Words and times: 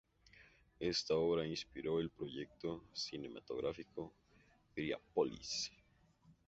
Esta 0.79 1.13
obra 1.13 1.45
inspiró 1.45 1.99
el 1.99 2.09
proyecto 2.09 2.85
cinematográfico 2.91 4.11
"Piriápolis. 4.73 5.71